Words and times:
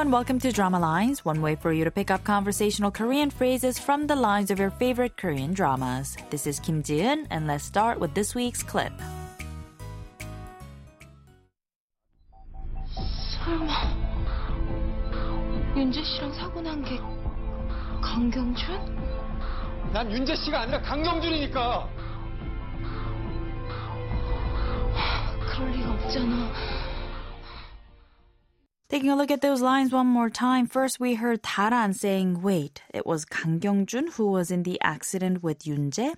welcome 0.00 0.38
to 0.40 0.50
Drama 0.50 0.80
Lines, 0.80 1.24
one 1.24 1.42
way 1.42 1.54
for 1.54 1.72
you 1.72 1.84
to 1.84 1.90
pick 1.90 2.10
up 2.10 2.24
conversational 2.24 2.90
Korean 2.90 3.28
phrases 3.28 3.78
from 3.78 4.06
the 4.06 4.16
lines 4.16 4.50
of 4.50 4.58
your 4.58 4.70
favorite 4.70 5.16
Korean 5.18 5.52
dramas. 5.52 6.16
This 6.30 6.46
is 6.46 6.58
Kim 6.58 6.82
Ji-eun, 6.82 7.26
and 7.30 7.46
let's 7.46 7.64
start 7.64 8.00
with 8.00 8.14
this 8.14 8.34
week's 8.34 8.62
clip. 8.62 8.92
설마 13.44 13.68
윤재 15.76 16.02
씨랑 16.02 16.32
사고 16.32 16.62
난 16.62 16.82
게 16.82 16.98
강경준? 18.00 18.96
난 19.92 20.10
윤재 20.10 20.34
씨가 20.36 20.62
아니라 20.62 20.80
강경준이니까. 20.80 21.88
그럴 25.52 25.70
리가 25.72 25.92
없잖아. 25.92 26.50
Taking 28.90 29.10
a 29.10 29.16
look 29.16 29.32
at 29.32 29.40
those 29.42 29.60
lines 29.60 29.90
one 29.92 30.06
more 30.06 30.30
time. 30.30 30.68
First, 30.68 31.00
we 31.00 31.16
heard 31.16 31.42
Taran 31.42 31.92
saying, 31.92 32.40
wait, 32.40 32.82
it 32.94 33.04
was 33.04 33.24
Kang 33.24 33.58
Kyung-jun 33.58 34.12
who 34.14 34.30
was 34.30 34.52
in 34.52 34.62
the 34.62 34.80
accident 34.80 35.42
with 35.42 35.64
Yoonjae. 35.64 36.14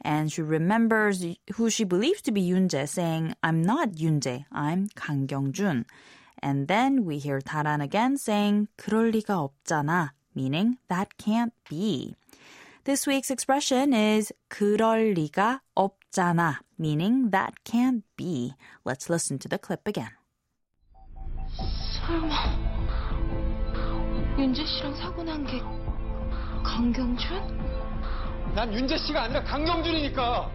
And 0.00 0.32
she 0.32 0.42
remembers 0.42 1.24
who 1.54 1.70
she 1.70 1.84
believes 1.84 2.20
to 2.22 2.32
be 2.32 2.42
Yoonjae 2.42 2.88
saying, 2.88 3.34
I'm 3.44 3.62
not 3.62 3.92
Yoonjae, 3.92 4.46
I'm 4.50 4.88
Kang 4.96 5.28
Kyung-jun. 5.28 5.86
And 6.42 6.66
then 6.66 7.04
we 7.04 7.18
hear 7.18 7.40
Taran 7.40 7.82
again 7.82 8.16
saying, 8.16 8.66
그럴 8.76 9.12
리가 9.12 9.50
없잖아, 9.50 10.10
meaning 10.34 10.78
that 10.88 11.18
can't 11.18 11.52
be. 11.70 12.16
This 12.82 13.06
week's 13.06 13.30
expression 13.30 13.92
is 13.92 14.32
그럴 14.50 15.14
리가 15.14 15.60
없잖아, 15.76 16.58
meaning 16.78 17.30
that 17.30 17.62
can't 17.64 18.02
be. 18.16 18.54
Let's 18.84 19.08
listen 19.08 19.38
to 19.38 19.48
the 19.48 19.58
clip 19.58 19.86
again. 19.86 20.10
설마 22.05 22.35
윤재 24.37 24.65
씨랑 24.65 24.95
사고 24.95 25.23
난 25.23 25.45
게 25.45 25.61
강경준? 26.63 28.53
난 28.55 28.73
윤재 28.73 28.97
씨가 28.97 29.23
아니라 29.23 29.43
강경준이니까. 29.43 30.49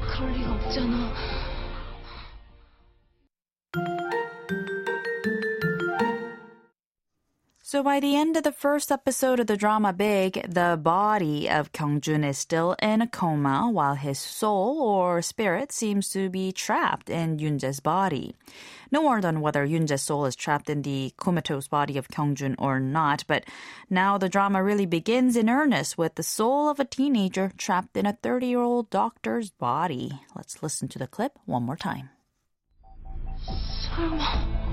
그럴 0.00 0.32
리가 0.32 0.52
없잖아. 0.54 1.12
So 7.72 7.82
by 7.82 8.00
the 8.00 8.16
end 8.16 8.36
of 8.36 8.42
the 8.42 8.52
first 8.52 8.92
episode 8.92 9.40
of 9.40 9.46
the 9.46 9.56
drama 9.56 9.94
Big, 9.94 10.44
the 10.46 10.78
body 10.78 11.48
of 11.48 11.72
Kyungjun 11.72 12.22
is 12.22 12.36
still 12.36 12.76
in 12.82 13.00
a 13.00 13.06
coma 13.06 13.70
while 13.70 13.94
his 13.94 14.18
soul 14.18 14.82
or 14.82 15.22
spirit 15.22 15.72
seems 15.72 16.10
to 16.10 16.28
be 16.28 16.52
trapped 16.52 17.08
in 17.08 17.38
Yoonjae's 17.38 17.80
body. 17.80 18.36
No 18.90 19.00
word 19.00 19.24
on 19.24 19.40
whether 19.40 19.66
Yoonjae's 19.66 20.02
soul 20.02 20.26
is 20.26 20.36
trapped 20.36 20.68
in 20.68 20.82
the 20.82 21.14
comatose 21.16 21.66
body 21.66 21.96
of 21.96 22.08
Kyungjun 22.08 22.56
or 22.58 22.78
not, 22.78 23.24
but 23.26 23.44
now 23.88 24.18
the 24.18 24.28
drama 24.28 24.62
really 24.62 24.84
begins 24.84 25.34
in 25.34 25.48
earnest 25.48 25.96
with 25.96 26.16
the 26.16 26.22
soul 26.22 26.68
of 26.68 26.78
a 26.78 26.84
teenager 26.84 27.52
trapped 27.56 27.96
in 27.96 28.04
a 28.04 28.12
30-year-old 28.12 28.90
doctor's 28.90 29.48
body. 29.48 30.20
Let's 30.36 30.62
listen 30.62 30.88
to 30.88 30.98
the 30.98 31.06
clip 31.06 31.38
one 31.46 31.62
more 31.62 31.78
time. 31.78 32.10
설마 33.92 34.71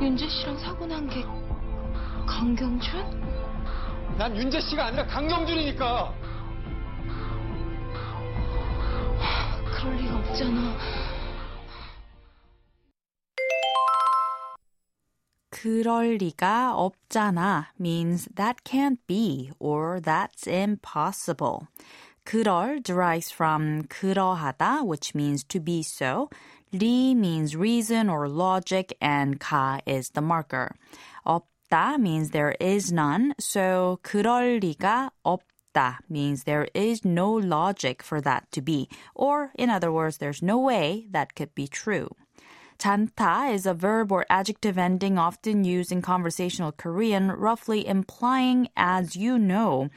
윤재 0.00 0.28
씨랑 0.28 0.58
사고 0.58 0.86
난 0.86 1.08
게 1.08 1.22
강경준? 2.26 4.16
난 4.18 4.36
윤재 4.36 4.60
씨가 4.60 4.86
아니라 4.86 5.06
강경준이니까. 5.06 6.14
그럴 9.64 9.96
리가 9.96 10.16
없잖아. 10.18 10.76
그럴 15.50 16.16
리가 16.18 16.74
없잖아 16.76 17.72
means 17.80 18.28
that 18.34 18.62
can't 18.64 18.98
be 19.06 19.50
or 19.58 20.00
that's 20.00 20.46
impossible. 20.46 21.68
그럴 22.26 22.82
derives 22.82 23.30
from 23.30 23.84
그러하다, 23.84 24.84
which 24.84 25.14
means 25.14 25.44
to 25.44 25.60
be 25.60 25.82
so. 25.82 26.28
리 26.72 27.14
means 27.14 27.54
reason 27.54 28.10
or 28.10 28.28
logic, 28.28 28.96
and 29.00 29.38
가 29.38 29.80
is 29.86 30.10
the 30.10 30.20
marker. 30.20 30.74
없다 31.24 31.98
means 31.98 32.30
there 32.30 32.56
is 32.60 32.92
none, 32.92 33.32
so 33.38 34.00
그럴 34.02 34.60
리가 34.60 35.10
없다 35.24 35.98
means 36.10 36.42
there 36.42 36.66
is 36.74 37.04
no 37.04 37.32
logic 37.32 38.02
for 38.02 38.20
that 38.20 38.50
to 38.50 38.60
be, 38.60 38.88
or 39.14 39.52
in 39.54 39.70
other 39.70 39.92
words, 39.92 40.18
there's 40.18 40.42
no 40.42 40.58
way 40.58 41.06
that 41.12 41.36
could 41.36 41.54
be 41.54 41.68
true. 41.68 42.08
잖다 42.78 43.54
is 43.54 43.64
a 43.66 43.72
verb 43.72 44.10
or 44.10 44.26
adjective 44.28 44.76
ending 44.76 45.16
often 45.16 45.64
used 45.64 45.92
in 45.92 46.02
conversational 46.02 46.72
Korean, 46.72 47.30
roughly 47.30 47.86
implying 47.86 48.68
as 48.76 49.14
you 49.14 49.38
know 49.38 49.88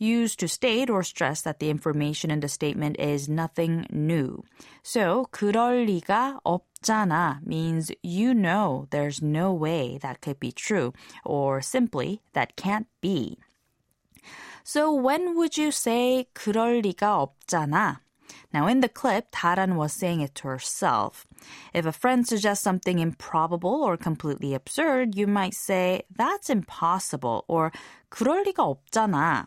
used 0.00 0.38
to 0.40 0.48
state 0.48 0.90
or 0.90 1.02
stress 1.02 1.42
that 1.42 1.58
the 1.58 1.70
information 1.70 2.30
in 2.30 2.40
the 2.40 2.48
statement 2.48 2.98
is 2.98 3.28
nothing 3.28 3.86
new. 3.90 4.44
So, 4.82 5.28
그럴 5.32 5.86
리가 5.86 6.40
없잖아 6.44 7.44
means 7.44 7.90
you 8.02 8.34
know 8.34 8.86
there's 8.90 9.22
no 9.22 9.52
way 9.52 9.98
that 10.02 10.20
could 10.20 10.38
be 10.38 10.52
true, 10.52 10.92
or 11.24 11.60
simply 11.60 12.20
that 12.34 12.56
can't 12.56 12.86
be. 13.00 13.38
So, 14.64 14.92
when 14.92 15.36
would 15.36 15.56
you 15.56 15.70
say 15.70 16.26
그럴 16.34 16.82
리가 16.82 17.16
없잖아? 17.16 18.00
Now, 18.52 18.66
in 18.66 18.80
the 18.80 18.88
clip, 18.88 19.30
Taran 19.32 19.76
was 19.76 19.92
saying 19.92 20.20
it 20.20 20.34
to 20.36 20.48
herself. 20.48 21.26
If 21.74 21.84
a 21.84 21.92
friend 21.92 22.26
suggests 22.26 22.64
something 22.64 22.98
improbable 22.98 23.84
or 23.84 23.96
completely 23.96 24.54
absurd, 24.54 25.14
you 25.14 25.26
might 25.26 25.54
say, 25.54 26.04
that's 26.14 26.48
impossible, 26.48 27.44
or 27.48 27.72
그럴 28.10 28.44
리가 28.44 28.64
없잖아. 28.64 29.46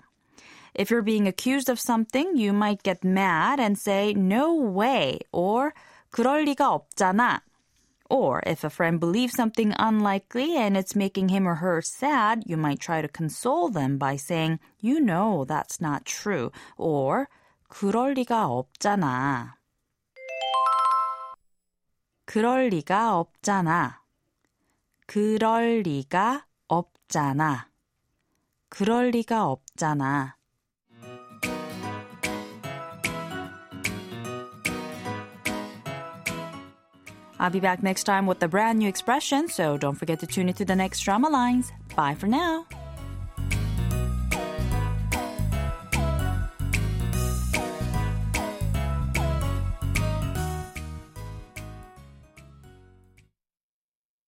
If 0.74 0.90
you're 0.90 1.02
being 1.02 1.28
accused 1.28 1.70
of 1.70 1.80
something, 1.80 2.38
you 2.38 2.54
might 2.54 2.84
get 2.84 3.04
mad 3.04 3.60
and 3.60 3.78
say, 3.78 4.14
no 4.14 4.54
way, 4.54 5.20
or 5.32 5.74
그럴 6.12 6.46
리가 6.46 6.70
없잖아. 6.70 7.42
Or 8.10 8.42
if 8.46 8.64
a 8.64 8.70
friend 8.70 9.00
believes 9.00 9.36
something 9.36 9.74
unlikely 9.78 10.58
and 10.58 10.76
it's 10.76 10.96
making 10.96 11.30
him 11.30 11.48
or 11.48 11.56
her 11.56 11.82
sad, 11.82 12.44
you 12.48 12.58
might 12.58 12.80
try 12.80 13.02
to 13.02 13.08
console 13.08 13.70
them 13.70 13.98
by 13.98 14.16
saying, 14.16 14.60
you 14.80 15.00
know 15.00 15.46
that's 15.46 15.80
not 15.80 16.06
true, 16.06 16.52
or 16.78 17.30
그럴 17.70 18.16
리가 18.16 18.48
없잖아. 18.50 19.54
그럴 22.26 22.70
리가 22.70 23.14
없잖아. 23.20 24.00
그럴 25.06 25.82
리가 25.84 26.46
없잖아. 26.68 27.70
그럴 28.70 29.10
리가 29.12 29.48
없잖아. 29.48 30.36
I'll 37.39 37.51
be 37.51 37.61
back 37.61 37.83
next 37.83 38.05
time 38.05 38.27
with 38.27 38.43
a 38.43 38.49
brand 38.49 38.79
new 38.79 38.89
expression, 38.89 39.49
so 39.49 39.77
don't 39.77 39.97
forget 39.97 40.21
to 40.21 40.27
tune 40.27 40.49
into 40.49 40.65
the 40.65 40.77
next 40.77 41.01
drama 41.01 41.29
lines. 41.29 41.73
Bye 41.97 42.15
for 42.15 42.27
now. 42.27 42.67